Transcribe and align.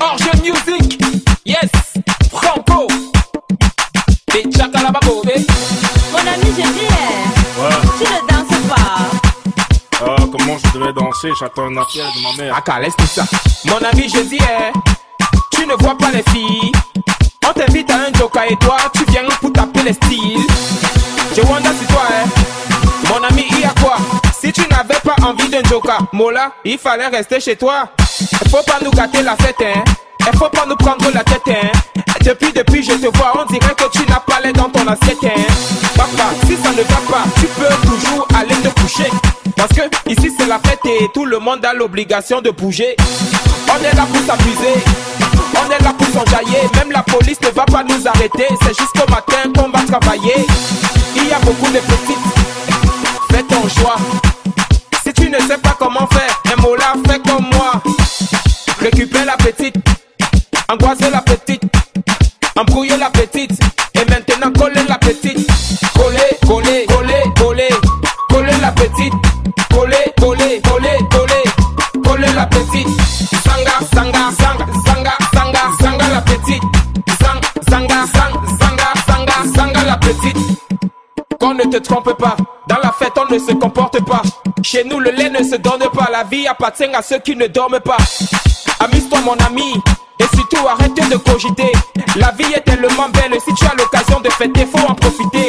Orge 0.00 0.30
Music 0.42 0.98
Yes 1.44 1.70
Franco. 2.30 2.86
Des 4.32 4.42
Chakalababobé 4.50 5.34
Mon 6.12 6.18
ami, 6.18 6.52
je 6.56 6.62
dis, 6.62 6.88
tu 7.98 8.04
ne 8.04 8.18
danses 8.28 8.68
pas. 8.68 8.98
Ah, 10.04 10.16
comment 10.30 10.58
je 10.58 10.78
devais 10.78 10.92
danser? 10.92 11.30
J'attends 11.38 11.66
un 11.66 11.76
appel 11.78 12.02
de 12.16 12.22
ma 12.22 12.42
mère. 12.42 12.56
Aka, 12.56 12.80
laisse 12.80 12.96
tout 12.96 13.06
ça. 13.06 13.24
Mon 13.64 13.78
ami, 13.78 14.08
je 14.08 14.20
dis, 14.20 14.38
eh, 14.40 14.72
tu 15.52 15.66
ne 15.66 15.74
vois 15.74 15.96
pas 15.96 16.10
les 16.12 16.24
filles. 16.30 16.72
On 17.48 17.52
t'invite 17.52 17.90
à 17.90 17.96
un 17.96 18.12
joker 18.18 18.44
et 18.50 18.56
toi, 18.56 18.76
tu 18.92 19.04
viens 19.10 19.22
pour 19.40 19.52
taper 19.52 19.82
les 19.82 19.92
styles. 19.92 20.46
Je 21.34 21.40
wonder 21.42 21.68
si 21.80 21.86
toi, 21.86 22.02
eh 22.10 22.45
envie 25.26 25.48
d'un 25.48 25.62
joker 25.68 25.98
Mola, 26.12 26.52
il 26.64 26.78
fallait 26.78 27.08
rester 27.08 27.40
chez 27.40 27.56
toi 27.56 27.90
faut 28.50 28.62
pas 28.62 28.78
nous 28.82 28.90
gâter 28.90 29.22
la 29.22 29.36
fête, 29.36 29.56
hein 29.60 29.82
faut 30.38 30.48
pas 30.48 30.66
nous 30.66 30.76
prendre 30.76 31.10
la 31.12 31.22
tête, 31.22 31.42
hein 31.48 31.70
Depuis, 32.24 32.52
depuis, 32.52 32.82
je 32.82 32.92
te 32.92 33.16
vois, 33.16 33.32
on 33.40 33.44
dirait 33.52 33.74
que 33.74 33.90
tu 33.92 34.08
n'as 34.10 34.20
pas 34.20 34.40
l'air 34.42 34.52
dans 34.52 34.68
ton 34.68 34.86
assiette, 34.86 35.18
hein 35.24 35.40
Papa, 35.96 36.30
si 36.46 36.56
ça 36.56 36.70
ne 36.70 36.82
va 36.82 37.00
pas, 37.10 37.24
tu 37.38 37.46
peux 37.46 37.88
toujours 37.88 38.26
aller 38.34 38.54
te 38.54 38.80
coucher 38.80 39.10
Parce 39.56 39.70
que 39.70 39.82
ici 40.10 40.32
c'est 40.38 40.46
la 40.46 40.58
fête 40.58 40.80
et 40.84 41.08
tout 41.12 41.24
le 41.24 41.38
monde 41.38 41.64
a 41.64 41.72
l'obligation 41.74 42.40
de 42.40 42.50
bouger 42.50 42.96
On 43.68 43.84
est 43.84 43.94
là 43.94 44.06
pour 44.12 44.24
s'amuser 44.26 44.84
on 45.58 45.70
est 45.70 45.82
là 45.82 45.94
pour 45.96 46.06
s'enjailler, 46.08 46.68
même 46.74 46.92
la 46.92 47.02
police 47.02 47.40
ne 47.40 47.48
va 47.48 47.64
pas 47.64 47.82
nous 47.82 48.06
arrêter. 48.06 48.46
C'est 48.62 48.78
jusqu'au 48.78 49.10
matin 49.10 49.50
qu'on 49.56 49.70
va 49.70 49.84
travailler. 49.86 50.44
Il 51.16 51.28
y 51.28 51.32
a 51.32 51.38
beaucoup 51.38 51.70
de 51.72 51.78
petites. 51.78 52.18
Fais 53.30 53.42
ton 53.44 53.66
choix. 53.68 53.96
Angoisser 60.86 61.10
la 61.10 61.20
petite, 61.20 61.62
embrouiller 62.56 62.96
la 62.96 63.10
petite, 63.10 63.58
et 63.94 64.04
maintenant 64.10 64.52
coller 64.52 64.82
la 64.88 64.98
petite. 64.98 65.46
Coller, 65.94 66.18
coller, 66.46 66.86
coller, 66.86 67.22
coller, 67.36 67.68
coller 68.28 68.56
la 68.60 68.70
petite. 68.72 69.12
Coller, 69.70 70.12
coller, 70.18 70.60
coller, 70.62 70.98
coller, 71.10 72.02
coller 72.04 72.32
la 72.34 72.46
petite. 72.46 72.88
Sanga, 73.44 73.78
sanga, 73.92 74.30
sanga, 74.38 74.66
sanga, 74.84 75.12
sanga, 75.34 75.60
sanga 75.80 76.08
la 76.08 76.20
petite. 76.20 76.62
Sang, 77.20 77.40
sanga, 77.68 78.06
sang, 78.06 78.58
sanga, 78.58 78.92
sanga, 79.06 79.56
sanga 79.56 79.84
la 79.84 79.96
petite. 79.96 80.36
Qu'on 81.40 81.54
ne 81.54 81.64
te 81.64 81.78
trompe 81.78 82.16
pas, 82.18 82.36
dans 82.68 82.78
la 82.82 82.92
fête 82.92 83.12
on 83.16 83.32
ne 83.32 83.38
se 83.38 83.52
comporte 83.52 84.04
pas. 84.04 84.22
Chez 84.62 84.84
nous 84.84 85.00
le 85.00 85.10
lait 85.10 85.30
ne 85.30 85.42
se 85.42 85.56
donne 85.56 85.88
pas, 85.92 86.08
la 86.10 86.24
vie 86.24 86.46
appartient 86.46 86.84
à 86.84 87.02
ceux 87.02 87.18
qui 87.18 87.36
ne 87.36 87.46
dorment 87.46 87.80
pas. 87.80 87.98
Amuse-toi 88.80 89.20
mon 89.24 89.36
ami, 89.46 89.74
et 90.18 90.24
surtout 90.34 90.66
arrête 90.68 90.94
de 90.94 91.16
cogiter. 91.16 91.72
La 92.16 92.30
vie 92.32 92.52
est 92.54 92.60
tellement 92.60 93.08
belle, 93.08 93.38
si 93.44 93.54
tu 93.54 93.64
as 93.64 93.74
l'occasion 93.76 94.20
de 94.20 94.30
fêter, 94.30 94.66
faut 94.66 94.86
en 94.86 94.94
profiter. 94.94 95.46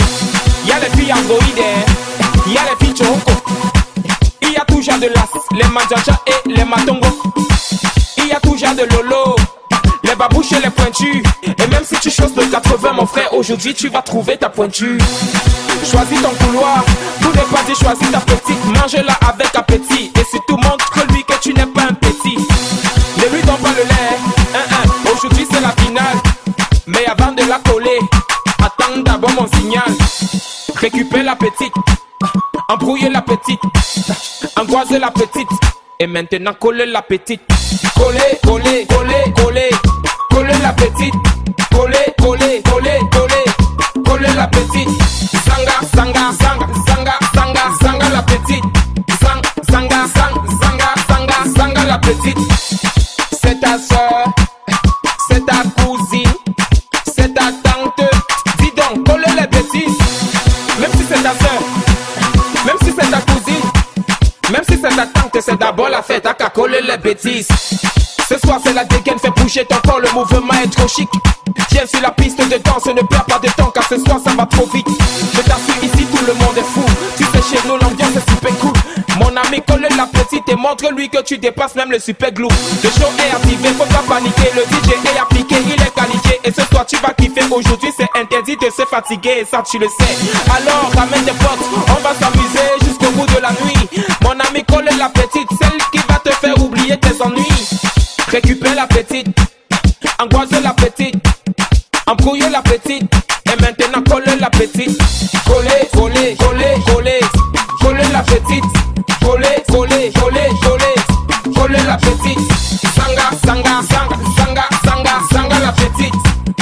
Y 0.65 0.71
a 0.71 0.79
les 0.79 0.89
filles 0.97 1.13
androïdes, 1.13 1.59
hein. 1.59 2.51
y 2.51 2.57
a 2.57 2.61
les 2.63 2.85
filles 2.85 2.95
choco. 2.97 3.31
Il 4.41 4.51
y 4.51 4.57
a 4.57 4.65
tout 4.65 4.81
genre 4.81 4.99
de 4.99 5.07
las, 5.07 5.29
les 5.51 5.67
manjaja 5.67 6.19
et 6.27 6.49
les 6.49 6.63
matongo. 6.63 7.07
Il 8.17 8.27
y 8.27 8.31
a 8.31 8.39
tout 8.39 8.57
genre 8.57 8.75
de 8.75 8.83
lolo, 8.83 9.35
les 10.03 10.15
babouches 10.15 10.53
et 10.53 10.61
les 10.61 10.69
pointus. 10.69 11.23
Et 11.43 11.67
même 11.67 11.83
si 11.83 11.95
tu 11.99 12.09
choses 12.09 12.33
de 12.33 12.43
80, 12.43 12.93
mon 12.93 13.05
frère, 13.05 13.33
aujourd'hui 13.33 13.73
tu 13.73 13.89
vas 13.89 14.01
trouver 14.01 14.37
ta 14.37 14.49
pointure. 14.49 14.97
Choisis 15.89 16.21
ton 16.21 16.31
couloir, 16.45 16.83
tout 17.21 17.31
n'est 17.31 17.41
pas 17.41 17.63
dit, 17.67 17.75
choisis 17.75 18.11
ta 18.11 18.19
petite. 18.19 18.65
Mange-la 18.65 19.13
avec 19.29 19.55
appétit. 19.55 20.11
Et 20.19 20.23
surtout 20.29 20.57
montre-lui 20.57 21.23
que 21.23 21.39
tu 21.41 21.53
n'es 21.53 21.65
pas 21.65 21.76
c'est 25.35 25.61
la 25.61 25.71
finale. 25.83 26.17
Mais 26.87 27.05
avant 27.05 27.31
de 27.31 27.41
la 27.47 27.59
coller, 27.59 27.99
attends 28.59 29.01
d'abord 29.03 29.31
mon 29.31 29.47
signal. 29.57 29.83
Récupère 30.75 31.23
la 31.23 31.35
petite, 31.35 31.73
embrouille 32.69 33.09
la 33.11 33.21
petite, 33.21 33.59
angoisse 34.55 34.91
la 34.91 35.11
petite. 35.11 35.49
Et 35.99 36.07
maintenant 36.07 36.53
coller 36.53 36.85
la 36.85 37.01
petite. 37.01 37.41
Coller, 37.95 38.39
coller, 38.43 38.85
coller, 38.87 39.33
coller, 39.35 39.69
coller 40.29 40.57
la 40.61 40.71
petite. 40.73 41.13
Coller, 41.71 42.13
coller, 42.19 42.61
coller, 42.63 42.99
coller, 43.11 44.03
coller 44.05 44.33
la 44.35 44.47
petite. 44.47 44.89
Sanga, 45.45 45.81
sanga, 45.95 46.31
sanga, 46.39 46.67
sanga, 46.85 47.19
sanga, 47.33 47.61
sanga 47.81 48.09
la 48.09 48.21
petite. 48.21 48.63
Sang, 49.19 49.41
sanga, 49.71 50.05
sang, 50.15 50.35
sanga, 50.61 50.93
sanga, 51.07 51.57
sanga 51.57 51.85
la 51.85 51.97
petite. 51.97 52.37
C'est 53.41 53.59
ta 53.59 53.79
soeur, 53.79 54.25
Ce 67.09 68.37
soir 68.39 68.59
c'est 68.61 68.73
la 68.73 68.83
dégaine, 68.83 69.17
fais 69.17 69.29
bouger 69.29 69.63
ton 69.63 69.77
corps, 69.77 70.01
le 70.01 70.11
mouvement 70.11 70.53
est 70.61 70.67
trop 70.67 70.89
chic. 70.89 71.07
Viens 71.71 71.85
sur 71.87 72.01
la 72.01 72.11
piste 72.11 72.37
de 72.37 72.57
danse, 72.57 72.85
ne 72.87 73.01
perds 73.01 73.23
pas 73.23 73.39
de 73.39 73.47
temps 73.51 73.71
car 73.73 73.87
ce 73.87 73.97
soir 73.97 74.19
ça 74.21 74.31
va 74.31 74.45
trop 74.45 74.67
vite. 74.73 74.87
Je 75.33 75.39
t'assure 75.39 75.81
ici 75.81 76.05
tout 76.11 76.25
le 76.25 76.33
monde 76.33 76.57
est 76.57 76.67
fou. 76.67 76.83
Tu 77.15 77.23
sais 77.23 77.55
chez 77.55 77.65
nous 77.65 77.77
l'ambiance 77.77 78.11
est 78.17 78.29
super 78.29 78.53
cool. 78.59 78.73
Mon 79.19 79.35
ami 79.37 79.61
colle 79.65 79.87
la 79.95 80.05
petite 80.05 80.49
et 80.49 80.55
montre-lui 80.55 81.09
que 81.09 81.21
tu 81.23 81.37
dépasses 81.37 81.75
même 81.75 81.91
le 81.91 81.99
super 81.99 82.29
glue. 82.33 82.49
Le 82.83 82.89
show 82.89 83.07
est 83.19 83.33
activé, 83.33 83.69
faut 83.69 83.85
pas 83.85 84.03
paniquer. 84.05 84.51
Le 84.53 84.63
DJ 84.63 84.91
est 85.05 85.17
appliqué, 85.17 85.55
il 85.65 85.81
est 85.81 85.95
qualifié. 85.95 86.41
Et 86.43 86.51
ce 86.51 86.61
soir 86.67 86.85
tu 86.85 86.97
vas 86.97 87.13
kiffer. 87.13 87.45
Aujourd'hui 87.49 87.89
c'est 87.95 88.09
interdit 88.19 88.57
de 88.57 88.69
se 88.69 88.85
fatiguer, 88.85 89.47
ça 89.49 89.63
tu 89.63 89.79
le 89.79 89.87
sais. 89.87 90.13
Alors 90.53 90.91
ramène 90.93 91.23
tes 91.23 91.31
potes, 91.31 91.63
on 91.87 92.01
va 92.03 92.13
s'amuser 92.19 92.67
jusqu'au 92.85 93.11
bout 93.11 93.25
de 93.27 93.39
la 93.41 93.51
nuit. 93.63 94.03
Mon 94.23 94.31
ami 94.31 94.65
colle 94.65 94.89
la 94.99 95.07
ennuis. 97.21 97.69
Récupère 98.31 98.75
la 98.75 98.87
petite, 98.87 99.27
angoisse 100.19 100.51
la 100.51 100.73
petite, 100.73 101.15
embrouiller 102.05 102.49
la 102.49 102.61
petite. 102.61 103.11
Et 103.47 103.61
maintenant 103.61 104.03
coller 104.03 104.35
la 104.39 104.49
petite. 104.49 104.97
Coller, 105.45 105.87
coller, 105.93 106.35
coller, 106.37 106.75
coller. 106.85 107.19
Coller 107.79 108.03
la 108.11 108.21
petite. 108.21 108.63
Coller, 109.21 109.63
coller, 109.69 110.11
coller, 110.19 110.49
coller. 110.61 111.53
Coller 111.55 111.83
la 111.87 111.97
petite. 111.97 112.39
Sanga, 112.95 113.31
sanga, 113.45 113.81
sanga, 113.89 114.17
sanga, 114.35 114.67
sanga, 114.83 115.19
sanga 115.31 115.59
la 115.59 115.71
petite. 115.71 116.13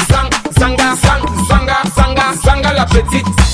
Sang, 0.08 0.30
sanga, 0.60 0.96
sang, 0.96 1.48
sanga, 1.48 1.78
sanga, 1.96 2.34
sanga 2.44 2.74
la 2.74 2.86
petite. 2.86 3.45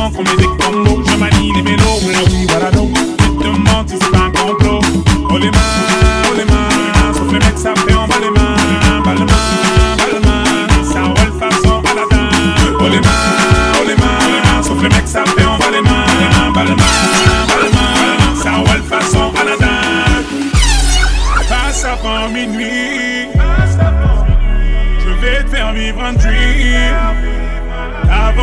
Faire 0.00 0.06
6 0.06 0.06
ans 0.06 0.10
qu'on 0.10 0.22
met 0.22 0.36
des 0.36 0.44
combos. 0.44 1.02
Je 1.04 1.16
manie 1.16 1.52
les 1.54 1.62
mélos, 1.62 2.00
oui, 2.04 2.46
voilà 2.48 2.70
donc. 2.70 2.79
Tu 2.79 2.79
te 2.79 2.79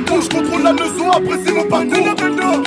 Bouche 0.00 0.28
contrôle 0.30 0.62
la 0.62 0.72
maison 0.72 1.10
apprécie 1.10 1.52
mon 1.52 1.64
parcours. 1.64 2.14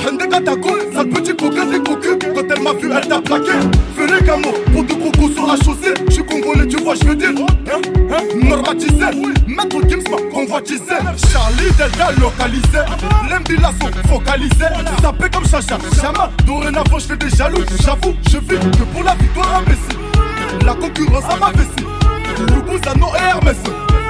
Hende 0.08 0.30
Katako, 0.30 0.70
sale 0.94 1.10
petit 1.10 1.36
coquin 1.36 1.66
des 1.66 1.80
cocus 1.80 2.18
Quand 2.22 2.44
elle 2.56 2.62
m'a 2.62 2.74
vu 2.74 2.92
elle 2.96 3.08
t'a 3.08 3.20
plaqué. 3.20 3.52
Fais 3.98 4.06
les 4.06 4.24
camos 4.24 4.54
pour 4.72 4.84
deux 4.84 4.96
crocos 4.96 5.34
sur 5.34 5.48
la 5.48 5.56
chaussée. 5.56 5.94
J'suis 6.08 6.24
congolais 6.24 6.68
tu 6.68 6.78
vois 6.84 6.94
j'veux 6.94 7.16
dire. 7.16 7.30
Hein, 7.30 7.82
hein, 8.12 8.48
Normatisé, 8.48 9.06
maître 9.48 9.82
Gims 9.90 10.04
convoitisé. 10.32 10.84
Charlie 11.32 11.72
Delta 11.78 12.12
localisé. 12.22 12.86
L'embila 13.28 13.72
sont 13.82 14.08
focalisés 14.08 14.72
Sapé 15.02 15.26
comme 15.34 15.48
Chacha, 15.48 15.80
Chama. 16.00 16.30
Dorénavant 16.46 17.00
j'fais 17.00 17.18
des 17.18 17.30
jaloux 17.30 17.64
J'avoue, 17.84 18.16
je 18.30 18.38
vis 18.38 18.60
que 18.60 18.84
pour 18.94 19.04
la 19.04 19.16
victoire 19.16 19.56
imbécile 19.56 20.64
La 20.64 20.76
concurrence 20.76 21.26
à 21.26 21.38
ma 21.38 21.52
vessie. 21.52 22.54
Loubouzano 22.54 23.08
et 23.16 23.30
Hermès. 23.30 23.58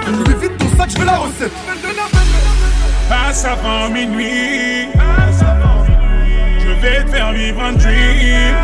Lui 0.07 0.35
vite 0.41 0.57
ton 0.57 0.77
sac, 0.77 0.89
j'fais 0.89 1.05
la 1.05 1.17
recette 1.17 1.53
Passe 3.09 3.45
avant 3.45 3.89
minuit. 3.89 4.89
Je 6.59 6.69
vais 6.81 7.03
te 7.03 7.09
faire 7.11 7.31
vivre 7.33 7.61
un 7.63 7.73
dream. 7.73 8.55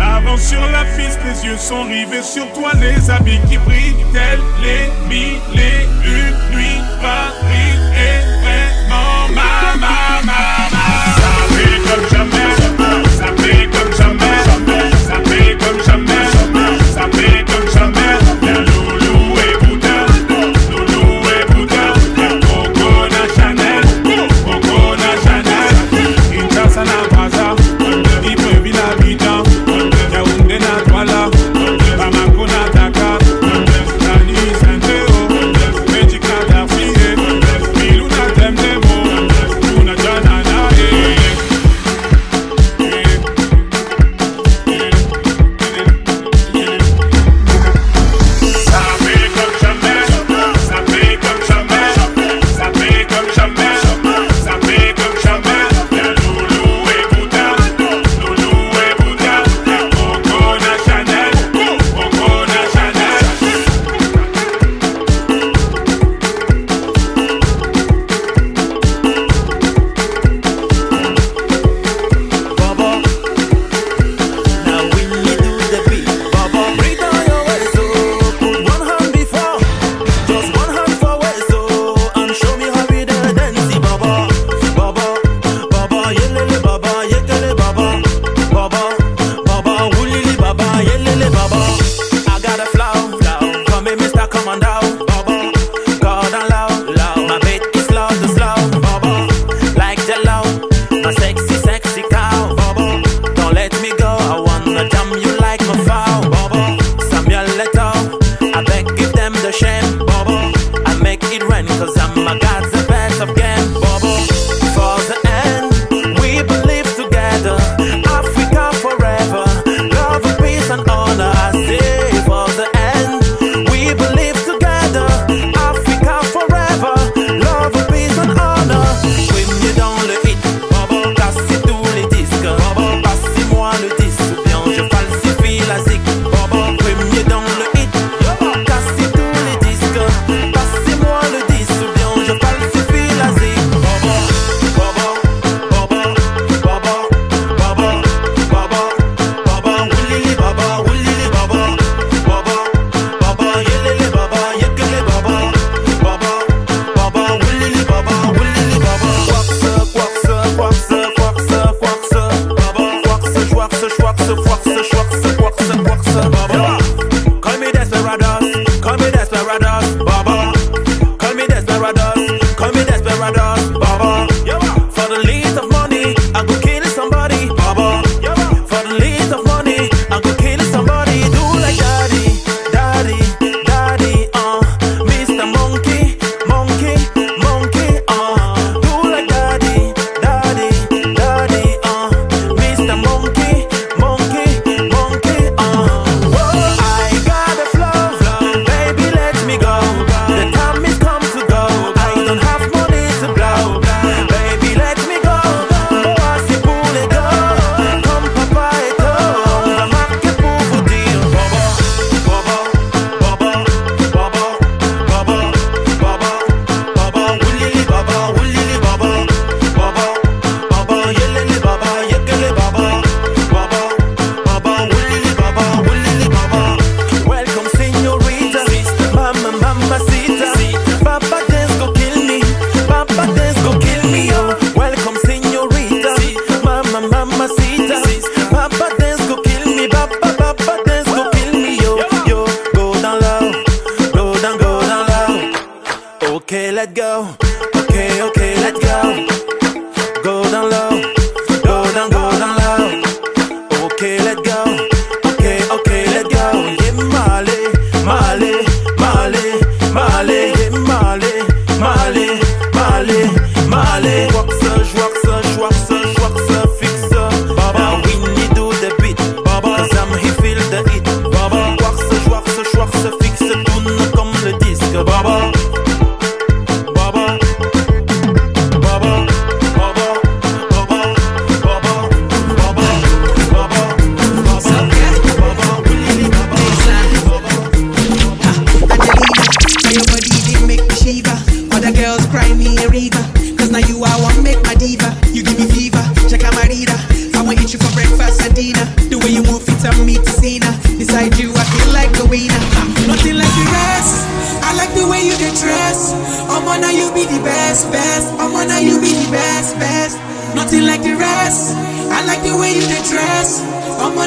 Avance 0.00 0.42
sur 0.42 0.60
la 0.70 0.84
piste, 0.96 1.18
les 1.24 1.44
yeux 1.44 1.56
sont 1.56 1.82
rivés 1.84 2.22
sur 2.22 2.50
toi, 2.52 2.70
les 2.80 3.10
habits 3.10 3.40
qui 3.48 3.58
brillent, 3.58 4.04
tels 4.12 4.40
les 4.62 4.90
mille 5.08 5.40
et 5.54 5.86
une 6.04 6.36
nuits. 6.56 6.80
Paris 7.02 7.78
est 7.96 8.24
vraiment 8.42 9.28
ma, 9.34 9.74
ma, 9.80 10.22
ma, 10.24 10.68
ma. 10.70 10.82
Ça 11.16 11.30
fait 11.50 11.78
comme 11.88 12.06
jamais, 12.10 12.50
ça 13.18 13.26
fait 13.42 13.66
comme 13.72 13.92
jamais, 13.96 14.13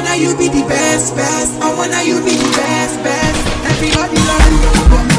wanna 0.00 0.16
you 0.16 0.36
be 0.36 0.46
the 0.46 0.64
best, 0.68 1.16
best. 1.16 1.60
I 1.60 1.74
wanna 1.74 2.02
you 2.04 2.20
be 2.22 2.30
the 2.30 2.50
best, 2.56 3.02
best. 3.02 3.38
Everybody 3.66 4.16
love 4.28 5.12
you. 5.12 5.17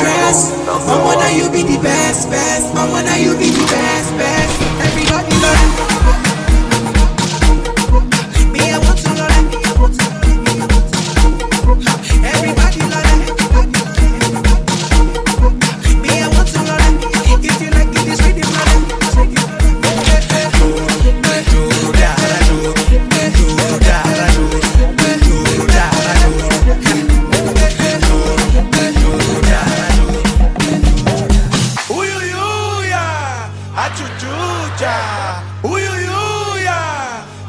dress. 0.00 0.52
I 0.68 0.96
wanna 1.04 1.30
you 1.36 1.50
be 1.50 1.62
the 1.62 1.80
best, 1.82 2.30
best. 2.30 2.74
I 2.74 2.88
wanna 2.90 3.16
you 3.16 3.36
be 3.36 3.50
the 3.50 3.65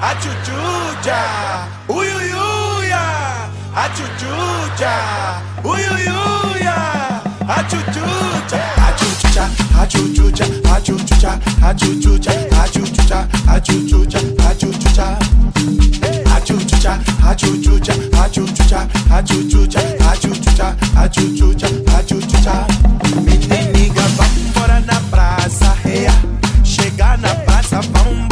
a 0.10 0.16
tchutchuja, 0.16 1.20
uiuiuia, 1.90 3.02
a 3.76 3.90
tchutchuja, 3.90 4.94
uiuiuia, 5.64 6.76
a 7.48 7.64
tchutchuja, 7.64 8.62
a 8.78 8.94
tchutchuja, 8.94 9.50
a 9.82 9.86
tchutchuja, 9.86 10.46
a 10.72 10.82
tchutchuja, 10.82 11.40
a 11.62 11.74
tchutchuja, 11.74 12.40
a 12.52 12.70
tchutchuja, 12.70 13.28
a 13.48 13.60
tchutchuja, 13.60 14.28
a 14.38 14.54
tchutchuja, 14.54 15.18
a 16.16 16.40
tchutchuja, 16.40 16.88
a 17.20 17.36
tchutchuja, 17.36 17.94
a 18.14 18.30
tchutchuja, 18.30 18.88
a 19.02 19.22
tchutchuja, 19.24 19.82
a 20.00 20.18
tchutchuja, 20.18 20.76
a 20.96 21.10
tchutchuja, 21.10 21.68
a 21.68 22.04
tchutchuja. 22.04 22.54
Menina, 23.26 24.02
vamos 24.16 24.38
embora 24.38 24.80
na 24.80 25.00
praça. 25.12 25.76
Chegar 26.64 27.18
na 27.18 27.36
praça, 27.36 27.82
vamos 27.92 28.27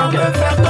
Angleterre 0.00 0.69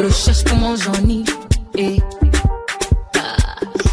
Je 0.00 0.06
recherche 0.06 0.44
comment 0.44 0.74
j'en 0.76 1.08
ai. 1.10 1.24
Et, 1.76 1.96
eh. 1.96 2.02
ah, 3.16 3.36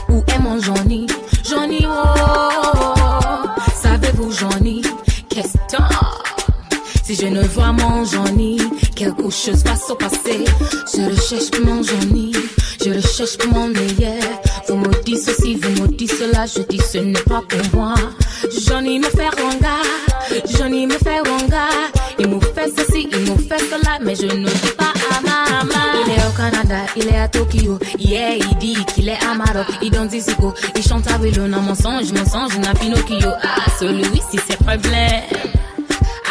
où 0.08 0.24
est 0.26 0.40
mon 0.40 0.58
Johnny? 0.58 1.06
Johnny, 1.44 1.86
oh, 1.86 3.44
savez-vous 3.76 4.32
Johnny? 4.32 4.82
Question. 5.28 5.84
Si 7.04 7.14
je 7.14 7.26
ne 7.26 7.44
vois 7.44 7.74
mon 7.74 8.06
Johnny, 8.06 8.58
quelque 8.96 9.30
chose 9.30 9.66
va 9.66 9.76
se 9.76 9.92
passer. 9.96 10.46
Je 10.96 11.10
recherche 11.10 11.60
mon 11.66 11.84
Johnny, 11.84 12.32
je 12.82 12.92
recherche 12.92 13.38
mon 13.52 13.68
meilleur. 13.68 14.24
Vous 14.70 14.78
me 14.78 15.04
dites 15.04 15.20
ceci, 15.20 15.56
vous 15.56 15.84
me 15.84 15.88
dites 15.90 16.14
cela, 16.14 16.46
je 16.46 16.62
dis 16.62 16.80
ce 16.80 17.00
n'est 17.00 17.20
pas 17.20 17.44
pour 17.50 17.78
moi. 17.78 17.96
Johnny 18.66 19.00
me 19.00 19.10
fait 19.10 19.28
ronga, 19.28 19.76
Johnny 20.58 20.88
me 20.88 20.98
fait 21.00 21.20
ronga. 21.20 21.68
Il 22.18 22.30
me 22.30 22.40
fait 22.40 22.72
ceci, 22.78 23.10
il 23.12 23.20
me 23.30 23.38
fait 23.38 23.60
cela, 23.60 24.00
mais 24.02 24.16
je 24.16 24.26
ne 24.26 24.46
dis 24.48 24.72
pas. 24.78 24.94
Il 26.96 27.08
est 27.08 27.18
à 27.18 27.28
Tokyo. 27.28 27.80
Yeah, 27.98 28.36
il 28.36 28.58
dit 28.58 28.86
qu'il 28.94 29.08
est 29.08 29.24
à 29.24 29.34
Maroc, 29.34 29.68
il 29.82 29.90
donne 29.90 30.08
des. 30.08 30.24
Il 30.76 30.84
chante 30.84 31.10
à 31.10 31.18
vélo, 31.18 31.48
non, 31.48 31.62
mensonge, 31.62 32.12
mensonge, 32.12 32.58
n'a 32.58 32.74
Pinocchio. 32.74 33.30
Ah, 33.42 33.70
celui-ci, 33.80 34.22
si 34.32 34.40
c'est 34.48 34.58
problème. 34.58 35.24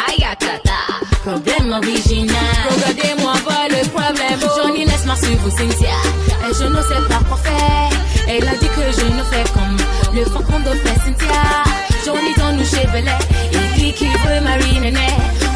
Ayakata, 0.07 0.79
problème 1.25 1.71
original. 1.73 2.35
Regardez-moi, 2.69 3.33
voir 3.43 3.67
le 3.69 3.87
problème. 3.89 4.39
Oh. 4.43 4.61
Johnny, 4.61 4.85
laisse-moi 4.85 5.15
suivre 5.15 5.47
au 5.47 5.49
cimetière. 5.49 6.03
Et 6.49 6.53
je 6.53 6.65
ne 6.65 6.81
sais 6.81 7.07
pas 7.09 7.23
quoi 7.27 7.37
faire. 7.37 7.89
Elle 8.27 8.47
a 8.47 8.55
dit 8.57 8.67
que 8.67 8.81
je 8.95 9.05
ne 9.05 9.23
fais 9.23 9.43
comme 9.53 9.77
le 10.13 10.23
faucon 10.25 10.59
de 10.59 10.69
fait 10.77 10.99
Cynthia. 11.03 11.63
Johnny, 12.05 12.33
donne-nous 12.37 12.65
chez 12.65 12.85
Belay. 12.87 13.11
Il 13.53 13.81
dit 13.81 13.93
qu'il 13.93 14.09
veut 14.09 14.41
marier 14.43 14.79
Néné. 14.79 15.07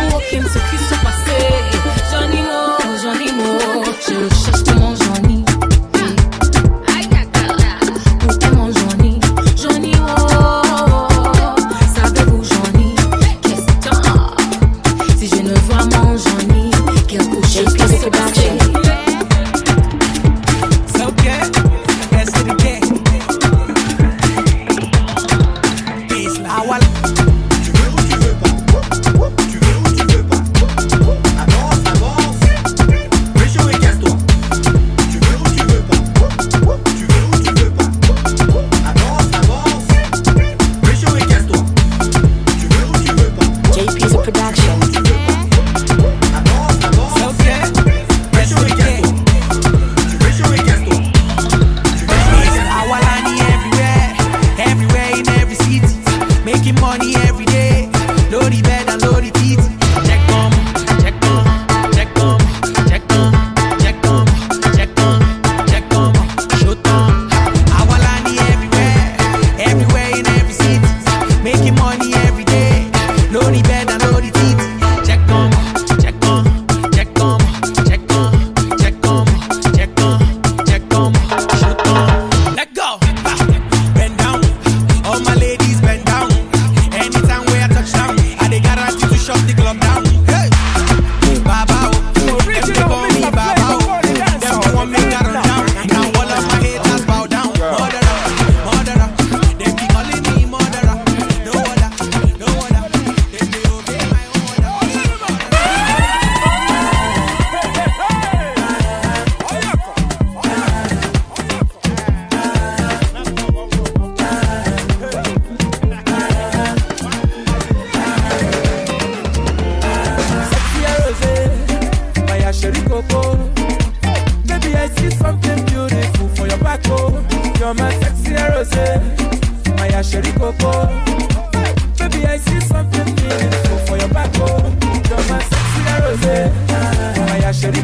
Pour 0.09 0.21
Kim 0.29 0.43
Souka. 0.43 0.70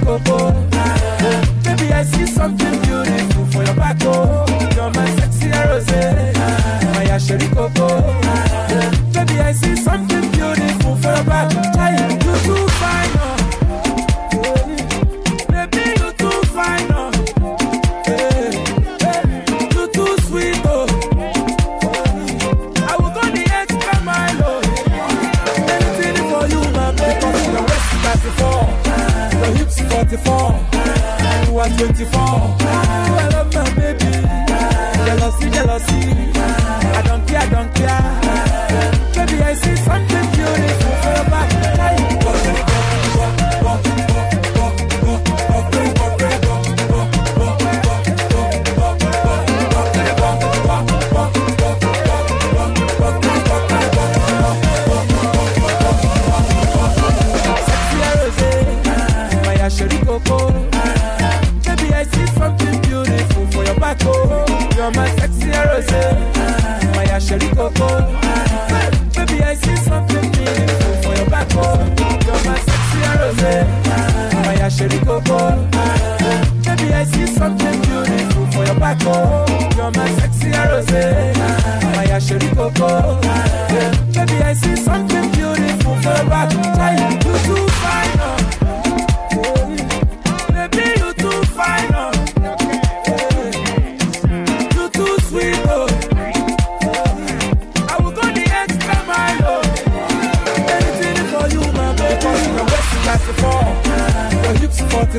koko. 0.07 0.76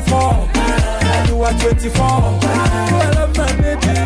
24. 0.01 0.49
And 0.53 1.29
you 1.29 1.41
are 1.41 1.51
24. 1.51 2.01
I 2.01 3.11
love 3.15 3.35
my 3.35 3.53
baby. 3.57 3.99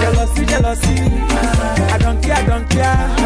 Jealousy, 0.00 0.46
jealousy. 0.46 1.02
I 1.92 1.98
don't 1.98 2.22
care, 2.22 2.36
I 2.36 2.46
don't 2.46 2.70
care. 2.70 3.21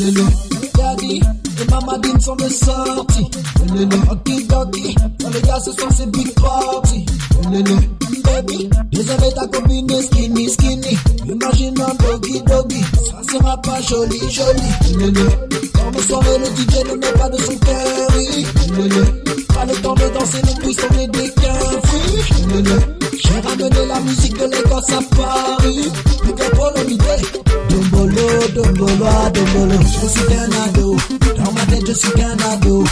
Daddy 0.00 1.20
et 1.60 1.70
Mamadine 1.70 2.18
sont 2.20 2.34
de 2.36 2.48
sortie. 2.48 3.30
Ok, 4.10 4.46
doki, 4.48 4.96
les 5.30 5.42
gars 5.42 5.60
ce 5.62 5.72
soir 5.72 5.90
c'est 5.94 6.10
big 6.10 6.32
party. 6.34 7.04
Baby, 8.24 8.70
désolé 8.92 9.34
ta 9.34 9.46
copine 9.46 10.02
skinny, 10.02 10.48
skinny. 10.48 10.96
Imagine 11.28 11.74
un 11.82 11.94
doggy, 12.02 12.40
doggy, 12.46 12.80
ça 13.10 13.30
sera 13.30 13.60
pas 13.60 13.82
joli, 13.82 14.20
joli. 14.30 15.12
Dans 15.74 15.90
mes 15.90 16.02
soirées, 16.02 16.38
le 16.38 16.46
DJ 16.46 16.88
ne 16.88 16.94
met 16.96 17.12
pas 17.18 17.28
de 17.28 17.36
son 17.36 17.56
cœur, 17.58 18.08
oui. 18.16 18.46
Pas 19.54 19.66
le 19.66 19.74
temps 19.82 19.94
de 19.94 20.18
danser, 20.18 20.40
nous 20.46 20.62
puissons 20.62 20.88
les 20.96 21.08
décafés. 21.08 22.22
J'ai 23.22 23.40
ramené 23.40 23.86
la 23.86 24.00
musique 24.00 24.38
de 24.38 24.46
l'Écosse 24.46 24.92
à 24.92 25.00
Paris. 25.14 25.92
Big 26.24 26.40
up 26.40 26.58
all 26.58 26.82
of 26.82 26.90
idée. 26.90 27.49
dombolo, 28.48 29.04
dombolo, 29.04 29.30
dombolo. 29.30 29.74
Eu 30.02 30.08
sou 30.08 30.28
danado, 30.28 30.96
realmente 31.36 31.88
eu 31.88 31.94
sou 31.94 32.16
danado. 32.16 32.84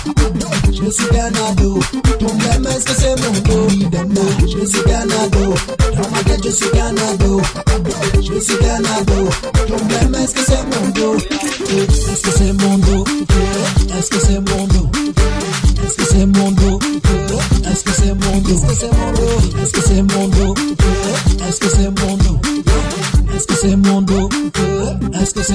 Eu 0.85 0.93
sou 0.93 1.13
danado, 1.13 1.79
problema 2.19 2.71
me 2.71 2.77
esquecer 2.77 3.19
sou 3.19 3.89
Canado. 3.89 4.25
Eu 4.59 4.67
sou 4.67 4.85
danado, 4.85 5.55
realmente 5.95 6.47
eu 6.47 6.53
sou 6.53 6.71
danado. 6.73 7.43
Eu 8.33 8.41
sou 8.41 8.59
danado, 8.63 9.29
problema 9.67 10.19
me 10.19 10.25
esquecer 10.25 10.59
sou 10.59 10.65
Canado. 10.65 11.17
Esquecer 12.13 12.53
mundo, 12.55 13.05
esquecer 13.99 14.41
mundo, 14.41 14.91
esquecer 15.87 16.27
mundo, 16.27 16.79
esquecer 17.73 18.15
mundo, 18.15 18.51
esquecer 18.55 18.95
mundo, 18.95 19.63
esquecer 19.63 20.03
mundo. 20.05 20.78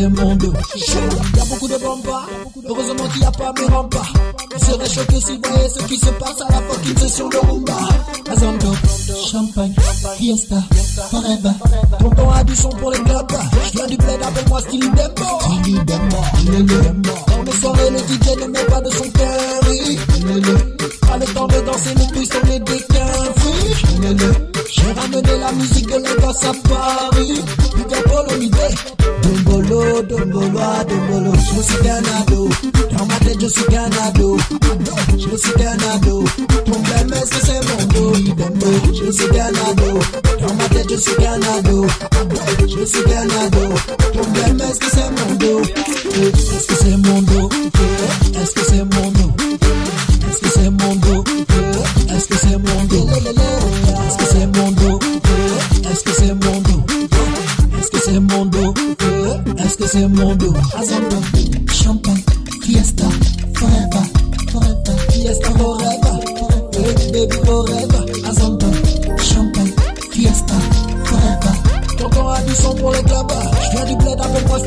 Est-ce 0.03 0.09
que 0.09 0.17
c'est 0.17 0.25
mon 0.25 0.35
dos? 0.35 0.53
Y'a 1.37 1.45
beaucoup 1.45 1.67
de 1.67 1.77
bamba, 1.77 2.25
heureusement 2.67 3.07
qu'il 3.09 3.21
n'y 3.21 3.25
a 3.25 3.31
pas 3.31 3.53
mes 3.53 3.73
remparts. 3.73 4.13
Vous 4.53 4.65
serez 4.65 4.89
choqués 4.89 5.21
si 5.21 5.37
vous 5.37 5.41
voyez 5.49 5.69
ce 5.69 5.83
qui 5.85 5.97
se 5.97 6.09
passe 6.19 6.41
à 6.41 6.51
la 6.51 6.61
fucking 6.61 6.97
session 6.97 7.29
de 7.29 7.37
rumba. 7.37 7.73
Azondo, 8.29 8.73
champagne, 9.31 9.73
fiesta, 10.17 10.55
forever. 11.09 11.53
Tonton 11.99 12.29
a 12.31 12.43
du 12.43 12.53
son 12.55 12.69
pour 12.69 12.91
les 12.91 12.99
clubs. 12.99 13.31
Je 13.65 13.71
viens 13.71 13.87
du 13.87 13.95
bled, 13.97 14.21
appelle-moi 14.21 14.61
Stevie 14.61 14.89
Dembo. 14.89 15.39
Stevie 15.39 15.79
Dembo, 15.85 16.17
Dans 17.27 17.43
mes 17.43 17.51
soirées, 17.51 17.89
le 17.91 17.99
DJ 17.99 18.41
ne 18.41 18.47
met 18.47 18.65
pas 18.65 18.81
de 18.81 18.89
son 18.89 19.09
cœur, 19.09 19.61
oui. 19.69 19.99
Pas 21.07 21.17
le 21.17 21.25
temps 21.27 21.47
de 21.47 21.61
danser, 21.61 21.95
nous 21.95 22.07
puissons 22.07 22.39
les 22.45 22.59
décafés. 22.59 23.73
J'ai 24.69 24.91
ramené 24.91 25.39
la 25.39 25.51
musique 25.53 25.87
de 25.87 25.97
Lagos 25.97 26.45
à 26.45 26.51
Paris. 26.67 27.41
Big 27.75 27.93
up 27.93 28.11
Je 30.23 31.61
suis 31.61 31.83
qu'un 31.83 32.01
ado. 32.17 32.49
Dans 32.97 33.05
ma 33.05 33.15
tête, 33.19 33.41
je 33.41 33.47
suis 33.47 33.65
qu'un 33.65 33.89
ado. 34.07 34.37
Je 35.17 35.37
suis 35.37 35.53
qu'un 35.53 35.77
ado. 35.93 36.23
Ton 36.65 36.79
même, 36.79 37.13
est-ce 37.13 37.29
que 37.29 37.45
c'est 37.45 37.61
mon 37.67 37.83
dos? 37.87 38.13
Je 38.93 39.11
suis 39.11 39.27
qu'un 39.29 39.47
ado. 39.47 39.99
Dans 40.39 40.53
ma 40.55 40.63
tête, 40.69 40.89
je 40.89 40.95
suis 40.95 41.15
qu'un 41.15 41.41
ado. 41.57 41.85
Je 42.61 42.85
suis 42.85 43.03
qu'un 43.03 43.27
ado. 43.43 43.73
Ton 44.13 44.29
même, 44.31 44.61
est-ce 44.61 44.79
que 44.79 44.89
c'est 44.91 45.11
mon 45.11 45.35
dos? 45.35 45.61
Est-ce 45.61 46.67
que 46.67 46.75
c'est 46.75 46.97
mon 46.97 47.21
dos? 47.21 47.49
Est-ce 48.41 48.53
que 48.53 48.61
c'est 48.65 48.85
mon 48.85 49.11
dos? 49.11 49.33
Est-ce 50.29 50.39
que 50.39 50.49
c'est 50.49 50.69
mon 50.69 50.95
dos? 50.95 51.23
Est-ce 52.09 52.27
que 52.27 52.37
c'est 52.37 52.57
mon 52.57 52.83
dos? 52.85 53.09
Est-ce 53.09 54.17
que 54.17 54.25
c'est 54.31 54.47
mon 54.47 54.71
dos? 54.71 55.12
C'est 59.93 60.07
mon 60.07 60.35
dos? 60.35 60.53
Azondo, 60.75 61.17
champagne, 61.71 62.23
fiesta, 62.63 63.05
forever, 63.53 64.05
forever, 64.51 64.95
fiesta 65.11 65.49
forever, 65.51 66.17
hey, 66.73 67.11
baby 67.11 67.37
forever. 67.45 68.03
Azondo, 68.27 68.67
champagne, 69.21 69.73
fiesta, 70.11 70.55
forever. 71.05 71.55
Tonton 71.99 72.27
a 72.27 72.41
du 72.41 72.55
son 72.55 72.73
pour 72.73 72.91
les 72.91 73.03
clubs, 73.03 73.33
je 73.65 73.69
viens 73.71 73.85
du 73.85 73.95
bled 73.97 74.19
avec 74.19 74.47
moi 74.47 74.59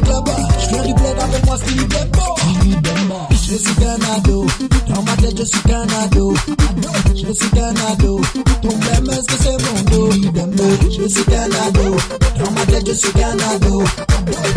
les 0.00 0.06
clubs, 0.06 0.30
je 0.58 0.86
du 0.86 0.94
bled 0.94 1.18
avec 1.18 1.46
moi 1.46 1.56
Stevie 1.58 1.86
Bembo. 1.86 2.20
Je 3.32 3.56
suis 3.56 3.74
qu'un 3.74 3.98
ado, 4.16 4.46
dans 4.88 5.02
ma 5.02 5.16
tête 5.16 5.38
je 5.38 5.44
suis 5.44 5.60
qu'un 5.62 5.86
ado. 6.02 6.34
Je 7.14 7.32
suis 7.32 7.50
qu'un 7.50 7.74
ado, 7.90 8.20
ton 8.62 8.68
même 8.68 9.10
est-ce 9.10 9.26
que 9.26 9.42
c'est 9.42 9.58
mon 9.64 9.80
dos? 9.90 10.10
Je 10.90 11.08
suis 11.08 11.24
qu'un 11.24 11.50
ado, 11.66 11.96
dans 12.38 12.50
ma 12.52 12.66
tête 12.66 12.86
je 12.86 12.92
suis 12.92 13.12
qu'un 13.12 13.38
ado. 13.54 13.84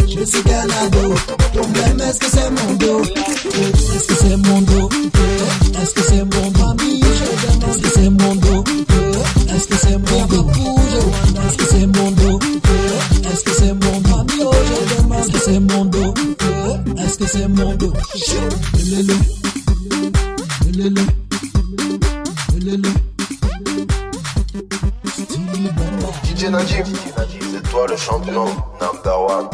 Je 0.07 0.23
suis 0.25 0.43
qu'un 0.43 0.69
ado, 0.85 1.15
ton 1.53 1.67
même 1.69 1.99
est-ce 2.01 2.19
que 2.19 2.27
c'est 2.29 2.49
mon 2.49 2.73
dos? 2.75 3.01
Est-ce 3.03 4.07
que 4.07 4.15
c'est 4.15 4.37
mon 4.37 4.61
dos? 4.61 4.89
Est-ce 5.81 5.93
que 5.93 6.01
c'est 6.03 6.23
mon 6.23 6.51
dos? 6.51 6.75
Est-ce 7.67 7.77
que 7.79 7.89
c'est 7.93 8.09
mon 8.09 8.35
dos? 8.35 8.63
Est-ce 9.49 9.67
que 9.67 9.75
c'est 9.77 9.97
mon 9.97 10.25
dos? 10.25 10.49
Est-ce 11.45 11.57
que 11.57 11.65
c'est 11.65 11.87
mon 11.87 12.11
dos? 12.11 12.39
Est-ce 13.31 13.43
que 13.43 13.51
c'est 13.57 13.73
mon 13.73 13.82
c'est 15.53 15.59
mon 15.59 15.85
dos? 15.85 16.13
Est-ce 16.97 17.17
que 17.19 17.27
c'est 17.27 17.47
mon 17.47 17.75
dos? 17.75 17.93
Lele, 18.89 19.13
lele, 20.75 21.05
lele. 22.59 22.87
DJ 26.23 26.45
Najib, 26.45 26.85
c'est 27.51 27.69
toi 27.69 27.85
le 27.87 27.97
champion 27.97 28.45
number 28.81 29.21
one. 29.21 29.47